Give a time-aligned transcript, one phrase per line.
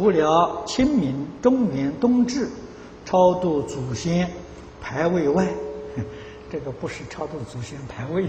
[0.00, 2.48] 除了清明、中元、冬至
[3.04, 4.30] 超度祖先
[4.80, 5.46] 排位外，
[6.50, 8.26] 这个不是超度祖先排位，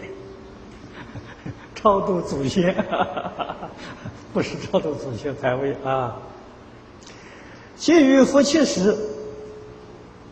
[1.74, 2.76] 超度祖先
[4.34, 6.18] 不是超度祖先排位啊。
[7.78, 8.94] 其余夫妻时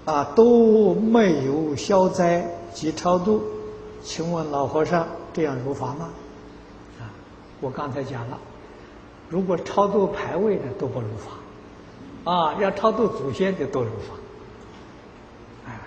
[0.03, 3.41] 啊都没有消灾及超度，
[4.03, 6.09] 请问老和尚这样如法吗？
[6.99, 7.07] 啊，
[7.61, 8.37] 我刚才讲了。
[9.29, 15.81] 如果超度牌位的都不如法，啊，要超度祖先的都如法，啊，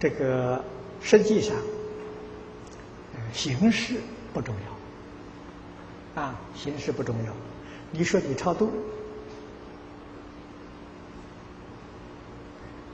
[0.00, 0.64] 这个
[1.02, 1.54] 实际上，
[3.32, 4.00] 形式
[4.32, 4.54] 不重
[6.16, 7.32] 要，啊，形式不重要。
[7.90, 8.70] 你说你超度，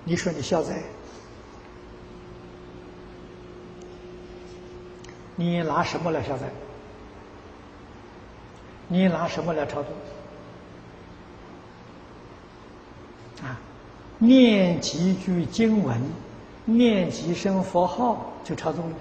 [0.05, 0.83] 你说你消灾，
[5.37, 6.51] 你拿什么来消灾？
[8.93, 9.89] 你拿什么来超度？
[13.43, 13.59] 啊，
[14.19, 15.99] 念几句经文，
[16.67, 18.95] 念几声佛号就超度了？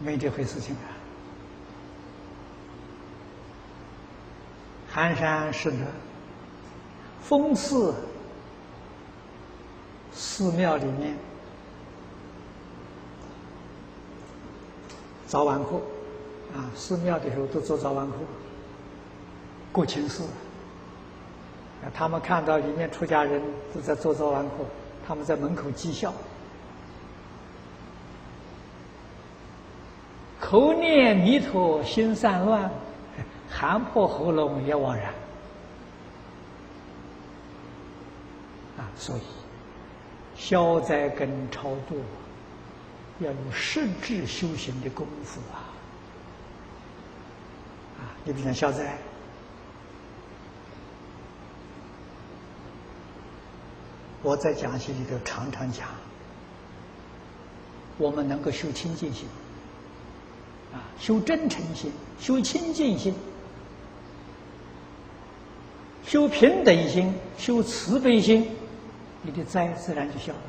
[0.00, 0.88] 没这回事情啊！
[4.90, 5.76] 寒山寺的
[7.22, 7.94] 风寺
[10.14, 11.14] 寺庙里面
[15.26, 15.82] 早晚课。
[16.56, 18.14] 啊，寺庙的时候都做早晚课，
[19.70, 20.22] 过清寺。
[21.82, 23.42] 啊，他们看到里面出家人
[23.74, 24.64] 都在做早晚课，
[25.06, 26.12] 他们在门口讥笑，
[30.40, 32.70] 口念弥陀心散乱，
[33.50, 35.12] 喊破喉咙也枉然。
[38.78, 39.20] 啊，所以
[40.34, 42.00] 消灾跟超度
[43.18, 45.65] 要有实质修行的功夫啊。
[48.26, 48.98] 你比如消灾，
[54.20, 55.86] 我在讲席里头常常讲，
[57.98, 59.28] 我们能够修清净心，
[60.74, 63.14] 啊，修真诚心，修清净心，
[66.04, 68.50] 修平等心，修慈悲心，
[69.22, 70.40] 你的灾自然就消了。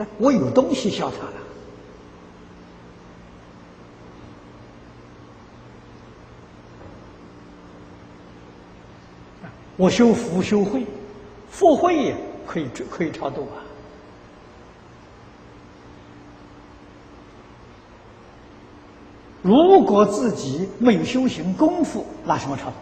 [0.00, 1.49] 哎，我有东西消它了。
[9.76, 10.84] 我修福修慧，
[11.50, 12.14] 福慧也
[12.46, 13.64] 可以可以超度啊。
[19.42, 22.74] 如果自己没有修行功夫，拿什么超度？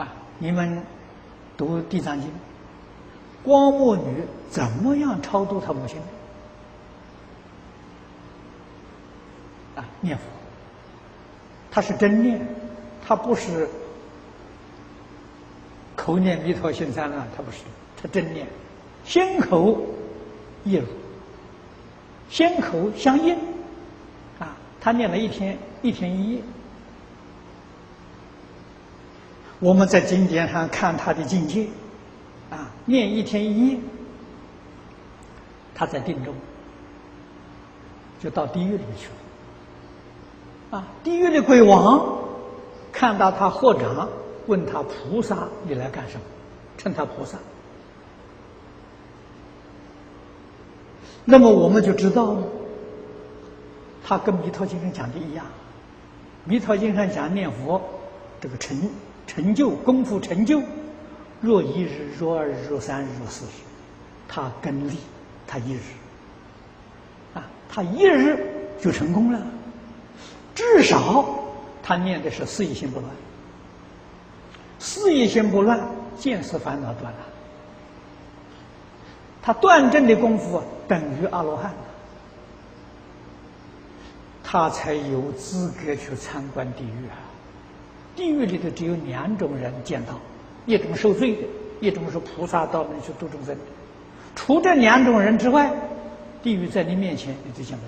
[0.00, 0.08] 啊，
[0.38, 0.82] 你们
[1.54, 2.30] 读《地藏经》，
[3.44, 6.00] 光目女怎么样超度她母亲？
[9.76, 10.24] 啊，念佛，
[11.70, 12.40] 她是真念，
[13.06, 13.68] 她不是。
[16.08, 17.58] 口念弥陀心散乱，他不是，
[18.00, 18.46] 他真念，
[19.04, 19.78] 心口
[20.64, 20.86] 一如，
[22.30, 23.36] 心口相应，
[24.38, 26.40] 啊，他念了一天一天一夜。
[29.60, 31.66] 我们在经典上看他的境界，
[32.48, 33.78] 啊，念一天一夜，
[35.74, 36.34] 他在定中，
[38.18, 39.08] 就到地狱里去
[40.70, 42.18] 了，啊，地狱的鬼王
[42.90, 44.08] 看到他合掌。
[44.48, 46.20] 问他菩萨，你来干什么？
[46.76, 47.38] 称他菩萨。
[51.24, 52.38] 那么我们就知道，
[54.02, 55.44] 他跟《弥陀经》上讲的一样，
[56.44, 57.80] 《弥陀经》上讲念佛
[58.40, 58.76] 这个成
[59.26, 60.62] 成就功夫成就，
[61.42, 63.60] 若一日，若二日，若三日，若四日，
[64.26, 64.96] 他根力，
[65.46, 65.80] 他一日，
[67.34, 68.38] 啊，他一日
[68.80, 69.46] 就成功了，
[70.54, 71.26] 至少
[71.82, 73.10] 他念的是四意心不乱。
[74.78, 75.80] 事业心不乱，
[76.18, 77.18] 见思烦恼断了。
[79.42, 81.72] 他断证的功夫等于阿罗汉，
[84.44, 87.16] 他才有资格去参观地狱啊！
[88.14, 90.18] 地狱里头只有两种人见到，
[90.66, 91.42] 一种受罪的，
[91.80, 93.56] 一种是菩萨到那里去度众生。
[94.34, 95.72] 除这两种人之外，
[96.42, 97.84] 地狱在你面前你就见不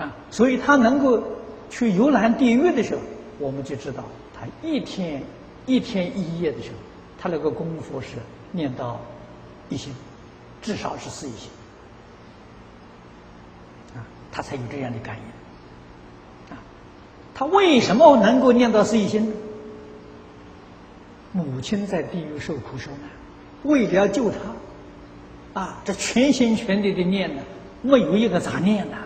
[0.00, 0.04] 到。
[0.04, 1.22] 啊，所以他能够
[1.70, 3.00] 去游览地狱的时候，
[3.38, 4.02] 我们就知道。
[4.38, 5.22] 他一天
[5.66, 6.76] 一天一夜的时候，
[7.18, 8.16] 他那个功夫是
[8.52, 9.00] 念到
[9.68, 9.94] 一心，
[10.62, 11.50] 至少是四一心
[13.94, 16.58] 啊，他才有这样的感应啊。
[17.34, 19.36] 他为什么能够念到四一心呢？
[21.32, 23.10] 母亲在地狱受苦受难，
[23.64, 27.42] 为了要救他，啊，这全心全力的念呢，
[27.82, 28.96] 没有一个杂念呐，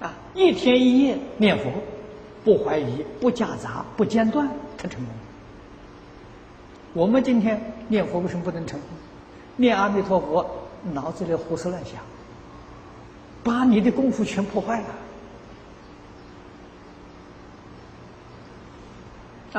[0.00, 1.72] 啊，一天一夜念佛，
[2.46, 4.48] 不怀疑、不夹杂、不间断，
[4.78, 5.12] 他成功。
[6.92, 8.88] 我们今天念佛为什么不能成功？
[9.56, 10.48] 念阿弥陀佛，
[10.92, 11.94] 脑子里胡思乱想，
[13.42, 14.86] 把你的功夫全破坏了。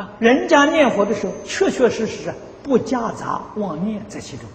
[0.01, 4.45] 啊，人家念佛的时候，确确实实不夹杂妄念在其中，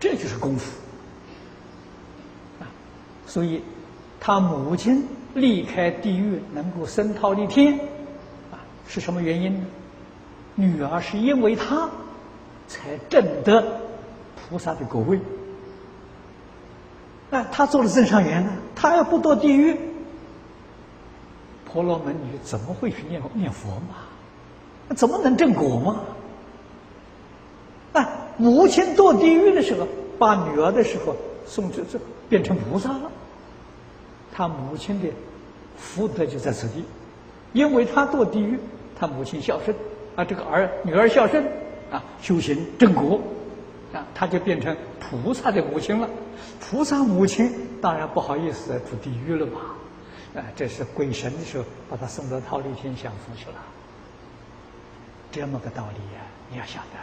[0.00, 0.72] 这就是功夫。
[2.58, 2.66] 啊，
[3.28, 3.62] 所以
[4.26, 7.78] 他母亲离开地狱，能够升忉利天，
[8.50, 8.58] 啊，
[8.88, 9.64] 是什么原因呢？
[10.56, 11.88] 女儿是因为他，
[12.66, 13.64] 才证得
[14.34, 15.20] 菩萨的果位。
[17.30, 18.50] 那他做了增上缘呢？
[18.74, 19.78] 他要不堕地狱，
[21.64, 23.94] 婆罗门女怎么会去念念佛嘛？
[24.88, 26.00] 那怎么能证果吗？
[27.92, 28.08] 哎，
[28.38, 29.86] 母亲堕地狱的时候，
[30.18, 31.14] 把女儿的时候
[31.46, 31.96] 送去这
[32.28, 33.12] 变成菩萨了。
[34.36, 35.08] 他母亲的
[35.78, 36.84] 福德就在此地，
[37.54, 38.58] 因为他堕地狱，
[38.94, 39.74] 他母亲孝顺，
[40.14, 41.42] 啊，这个儿女儿孝顺，
[41.90, 43.18] 啊，修行正果，
[43.94, 46.06] 啊，他就变成菩萨的母亲了。
[46.60, 47.50] 菩萨母亲
[47.80, 49.60] 当然不好意思住地狱了嘛，
[50.34, 53.56] 啊，这是鬼神的时候把他送到桃李天享福去了。
[55.32, 56.98] 这么个道理呀，你要晓得，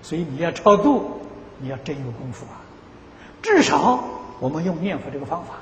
[0.00, 1.20] 所以你要超度，
[1.58, 2.64] 你要真有功夫啊。
[3.42, 4.02] 至少
[4.40, 5.54] 我们用念佛这个方法，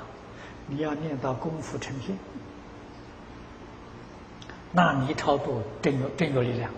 [0.67, 2.17] 你要念到功夫成片，
[4.71, 6.69] 那你超度真有真有力量，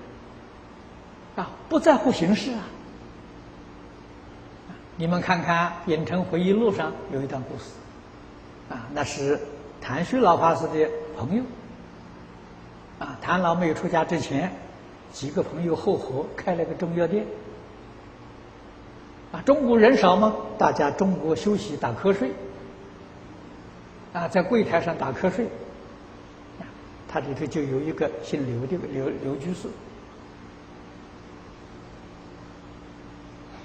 [1.36, 2.63] 啊，不在乎形式啊。
[4.96, 7.72] 你们看看《影城回忆录》上有一段故事，
[8.69, 9.40] 啊，那是
[9.81, 11.44] 谭虚老法师的朋友。
[13.00, 14.52] 啊，谭老没有出家之前，
[15.13, 17.25] 几个朋友合伙开了个中药店。
[19.31, 22.31] 啊，中国人少嘛，大家中午休息打瞌睡。
[24.12, 25.46] 啊，在柜台上打瞌睡。
[26.60, 26.66] 啊，
[27.08, 29.68] 他里头就有一个姓刘的刘刘居士。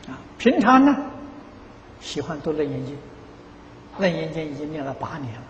[0.06, 0.94] 啊，平常呢，
[2.00, 2.94] 喜欢读《楞严经》，
[4.02, 5.42] 《楞严经》已经念了八年了。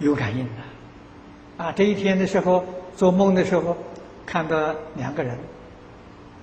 [0.00, 2.64] 有感应的，啊，这一天的时候
[2.96, 3.76] 做梦的时候，
[4.26, 5.36] 看到两个人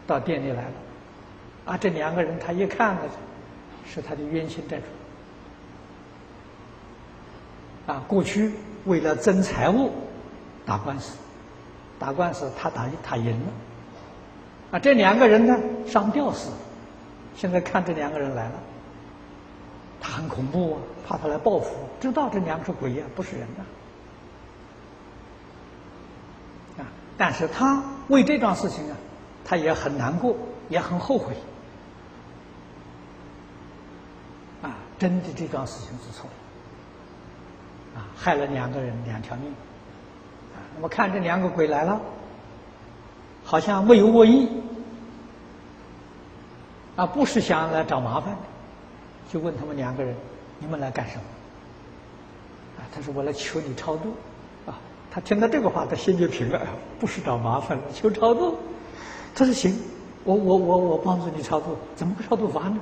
[0.06, 0.72] 到店里来了，
[1.66, 3.02] 啊，这两个人他一看呢，
[3.86, 4.84] 是他的冤亲债主，
[7.92, 8.52] 啊，过去
[8.86, 9.92] 为了争财物
[10.66, 11.18] 打官司，
[11.98, 13.52] 打官司他打他赢了，
[14.72, 16.52] 啊，这两个人呢上吊死，
[17.36, 18.54] 现在看这两个人来了。
[20.02, 23.64] 他很恐怖啊，怕他来报复，知道这两个是鬼呀，不是人呐。
[23.64, 23.79] 啊，
[27.20, 28.96] 但是他为这桩事情啊，
[29.44, 30.34] 他也很难过，
[30.70, 31.36] 也很后悔。
[34.62, 36.30] 啊，真的这桩事情是错。
[37.94, 39.52] 啊，害了两个人两条命。
[39.52, 42.00] 啊，那么看这两个鬼来了，
[43.44, 44.48] 好像没有恶意。
[46.96, 48.40] 啊，不是想来找麻烦的。
[49.30, 50.16] 就问他们两个人
[50.58, 51.24] ：“你们来干什么？”
[52.80, 54.16] 啊，他说：“我来求你超度。”
[55.12, 56.62] 他听到这个话，他心就平了，
[57.00, 58.58] 不是找麻烦了，求超度。
[59.34, 59.76] 他说：“行，
[60.24, 62.78] 我我我我帮助你超度，怎么个超度法呢？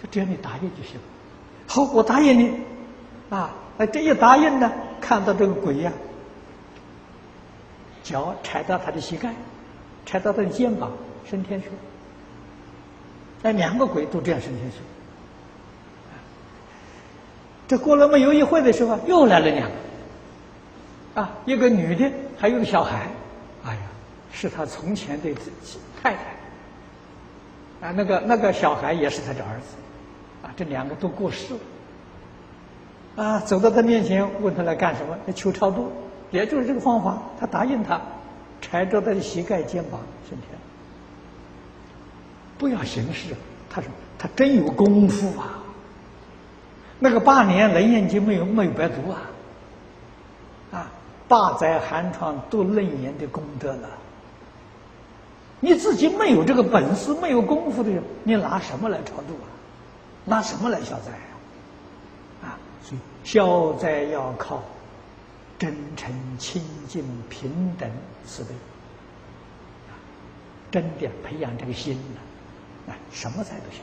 [0.00, 0.98] 说只要你答应就行。
[1.66, 2.52] 好，我答应你。
[3.30, 5.92] 啊，那这一答应呢，看到这个鬼呀，
[8.02, 9.34] 脚踩到他的膝盖，
[10.06, 10.90] 踩到他的肩膀，
[11.28, 11.74] 升天去了。
[13.42, 14.78] 那两个鬼都这样升天去。
[17.68, 19.74] 这过了没有一会的时候，又来了两个，
[21.14, 23.08] 啊，一个女的，还有个小孩，
[23.64, 23.80] 哎呀，
[24.32, 25.34] 是他从前的
[26.00, 29.76] 太太，啊，那个那个小孩也是他的儿子，
[30.42, 31.54] 啊，这两个都过世
[33.16, 35.16] 了，啊，走到他面前问他来干什么？
[35.26, 35.90] 来求超度，
[36.30, 38.00] 也就是这个方法，他答应他，
[38.60, 40.58] 踩着他的膝盖肩膀升天，
[42.58, 43.34] 不要形式，
[43.68, 45.58] 他说他真有功夫啊。
[47.00, 49.22] 那个八年楞严经没有没有白读啊，
[50.72, 50.90] 啊，
[51.28, 53.88] 八载寒窗读楞严的功德了。
[55.60, 59.46] 你自己没有这个本事，没有功夫的人，你拿什么来超度啊？
[60.24, 61.12] 拿什么来消灾
[62.42, 62.48] 啊？
[62.48, 64.62] 啊，所以消灾要靠
[65.58, 67.90] 真诚、清净、平等
[68.24, 68.50] 慈悲，
[70.70, 73.82] 真的培养这个心呢，啊，什么灾都消。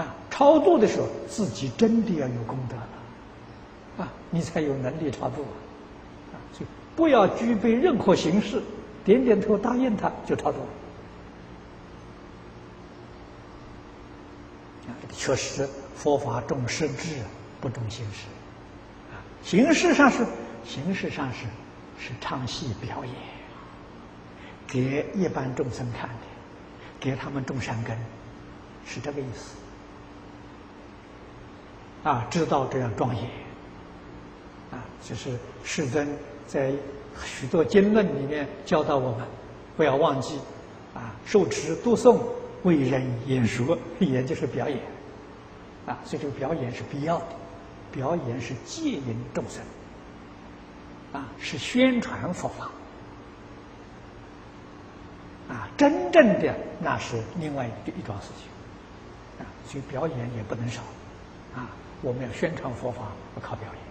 [0.00, 2.88] 啊，超度的时候，自己真的要有功德了，
[3.98, 8.62] 啊，你才有能力超度啊，啊，所以不要具备任何形式，
[9.04, 10.66] 点点头答应他就超度了。
[14.86, 17.16] 啊，确实佛法重实质，
[17.60, 18.26] 不重形式。
[19.10, 20.24] 啊，形式上是
[20.64, 21.46] 形式上是
[21.98, 23.14] 是唱戏表演，
[24.68, 26.14] 给一般众生看的，
[27.00, 27.98] 给他们种善根，
[28.86, 29.56] 是这个意思。
[32.08, 33.28] 啊，知道这样庄严。
[34.70, 35.30] 啊，就是
[35.64, 36.08] 世尊
[36.46, 36.72] 在
[37.24, 39.26] 许多经论里面教导我们，
[39.76, 40.38] 不要忘记，
[40.94, 42.18] 啊，受持读诵。
[42.64, 44.80] 为人演说，也就是表演，
[45.86, 47.26] 啊，所以这个表演是必要的，
[47.92, 49.62] 表演是戒引众生，
[51.12, 52.68] 啊，是宣传佛法，
[55.48, 58.48] 啊，真正的那是另外一一桩事情，
[59.38, 60.82] 啊，所以表演也不能少，
[61.54, 61.70] 啊，
[62.02, 63.82] 我们要宣传佛法，不靠表演，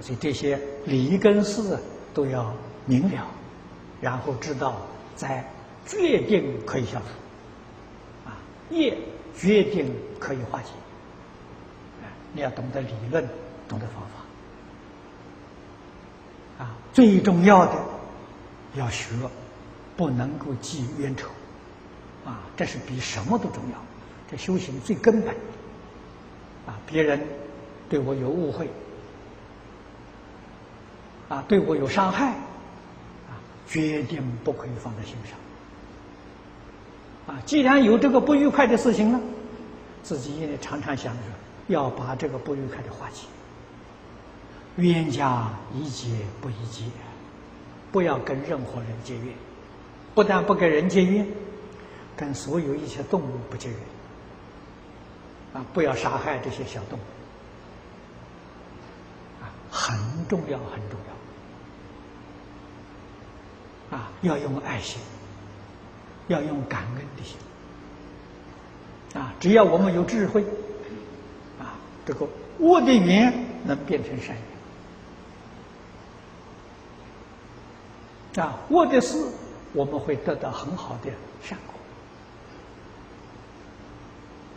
[0.00, 1.78] 所以这些理跟事
[2.14, 2.54] 都要。
[2.86, 3.26] 明了，
[4.00, 4.74] 然后知道
[5.14, 5.44] 在
[5.86, 7.04] 决定可以消除，
[8.28, 8.34] 啊，
[8.70, 8.96] 业
[9.36, 10.70] 决定可以化解，
[12.32, 13.28] 你要懂得理论，
[13.68, 14.02] 懂得方
[16.58, 17.74] 法，啊，最重要的
[18.74, 19.14] 要学，
[19.96, 21.28] 不能够记冤仇，
[22.24, 23.78] 啊，这是比什么都重要，
[24.28, 25.28] 这修行最根本，
[26.66, 27.20] 啊，别人
[27.88, 28.68] 对我有误会，
[31.30, 32.28] 啊，对我有伤害。
[32.28, 32.36] 啊
[33.70, 35.38] 决定不可以放在心上，
[37.32, 37.40] 啊！
[37.46, 39.20] 既然有这个不愉快的事情呢，
[40.02, 41.20] 自己也得常常想着
[41.68, 43.28] 要把这个不愉快的化解。
[44.74, 46.08] 冤家宜解
[46.40, 46.82] 不宜结，
[47.92, 49.26] 不要跟任何人结怨，
[50.16, 51.24] 不但不跟人结怨，
[52.16, 53.78] 跟所有一切动物不结怨，
[55.52, 55.64] 啊！
[55.72, 57.02] 不要杀害这些小动物，
[59.44, 59.96] 啊，很
[60.26, 61.19] 重要，很重要。
[63.90, 65.00] 啊，要用爱心，
[66.28, 67.36] 要用感恩的心。
[69.20, 70.44] 啊，只要我们有智慧，
[71.58, 71.74] 啊，
[72.06, 72.26] 这个
[72.58, 74.36] 恶的缘能变成善
[78.36, 78.44] 缘。
[78.44, 79.26] 啊，恶的事
[79.72, 81.10] 我们会得到很好的
[81.42, 81.74] 善果。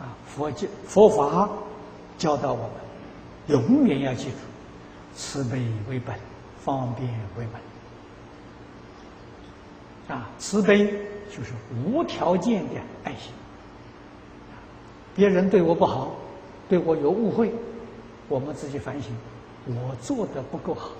[0.06, 1.48] 啊，佛教佛法
[2.16, 2.70] 教导我们，
[3.48, 4.36] 永远要记住，
[5.16, 6.14] 慈悲为本，
[6.64, 7.60] 方便为本。
[10.08, 10.86] 啊，慈悲
[11.30, 11.52] 就是
[11.86, 13.32] 无条件的爱心。
[15.14, 16.14] 别人对我不好，
[16.68, 17.52] 对我有误会，
[18.28, 19.12] 我们自己反省，
[19.66, 20.90] 我做的不够好，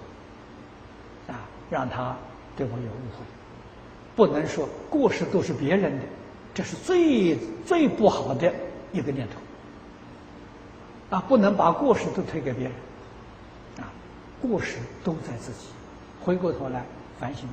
[1.29, 2.17] 啊，让他
[2.57, 3.25] 对我有误会，
[4.17, 6.05] 不能说过失都是别人的，
[6.55, 8.53] 这是最最不好的
[8.93, 11.17] 一个念头。
[11.17, 12.73] 啊，不能把过失都推给别人，
[13.79, 13.93] 啊，
[14.41, 15.67] 过失都在自己，
[16.23, 16.85] 回过头来
[17.21, 17.47] 反省。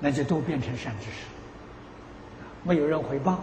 [0.00, 1.26] 那就都变成善知识，
[2.62, 3.42] 没有人回报，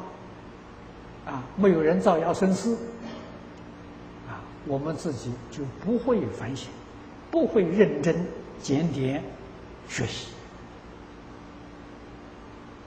[1.26, 2.74] 啊，没有人造谣生事，
[4.30, 6.70] 啊，我们自己就不会反省，
[7.30, 8.26] 不会认真
[8.62, 9.22] 检点
[9.90, 10.28] 学习，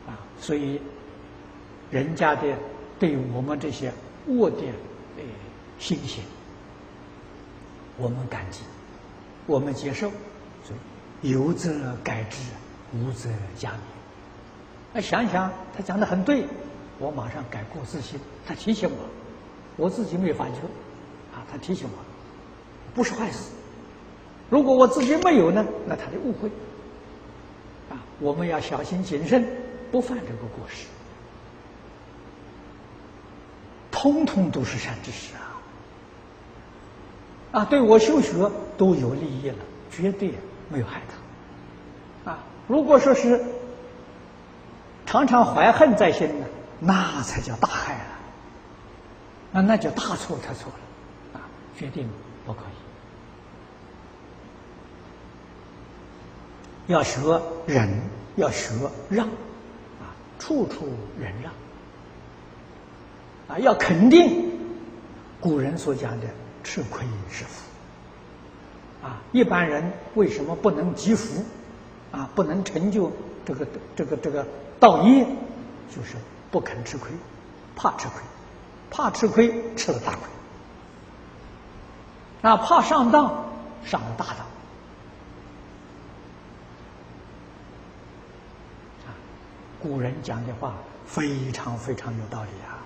[0.06, 0.80] 啊，所以
[1.90, 2.56] 人家的
[2.98, 3.92] 对我们这些
[4.28, 4.62] 恶的
[5.18, 5.22] 呃
[5.78, 6.25] 心行，
[7.98, 8.62] 我们感激，
[9.46, 10.10] 我们接受，
[10.64, 10.75] 所
[11.20, 12.38] 以有则改之。
[12.92, 13.75] 无则加勉。
[14.92, 16.45] 那想想他讲的很对，
[16.99, 18.18] 我马上改过自新。
[18.47, 18.97] 他提醒我，
[19.76, 20.57] 我自己没发觉，
[21.35, 21.99] 啊，他提醒我，
[22.95, 23.50] 不是坏事。
[24.49, 26.49] 如果我自己没有呢，那他的误会。
[27.90, 29.47] 啊，我们要小心谨慎，
[29.90, 30.87] 不犯这个过失。
[33.90, 35.61] 通通都是善知识啊！
[37.61, 38.33] 啊，对我修学
[38.76, 39.57] 都有利益了，
[39.90, 40.33] 绝对
[40.71, 41.17] 没有害他。
[42.68, 43.42] 如果说是
[45.06, 46.46] 常常怀恨在心呢，
[46.78, 48.00] 那才叫大害了，
[49.50, 50.70] 那那就大错特错
[51.32, 52.06] 了，啊，决定
[52.44, 52.64] 不可以。
[56.92, 57.88] 要学忍，
[58.37, 58.75] 要学
[59.08, 60.87] 让，啊，处处
[61.18, 61.50] 忍让，
[63.48, 64.52] 啊，要肯定
[65.40, 66.26] 古人所讲的
[66.62, 67.62] 吃亏是福，
[69.06, 71.42] 啊，一般人为什么不能积福？
[72.10, 73.12] 啊，不能成就
[73.44, 74.46] 这个这个这个
[74.80, 75.26] 道业，
[75.94, 76.16] 就是
[76.50, 77.10] 不肯吃亏，
[77.76, 78.20] 怕吃亏，
[78.90, 80.20] 怕吃亏吃了大亏，
[82.50, 83.44] 啊，怕上当
[83.84, 84.38] 上了大当，
[89.06, 89.14] 啊，
[89.80, 90.74] 古人讲的话
[91.06, 92.78] 非常非常有道理啊。